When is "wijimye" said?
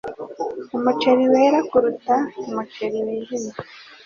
3.05-3.51